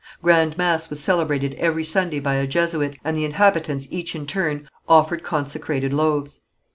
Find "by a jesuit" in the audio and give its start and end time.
2.19-2.97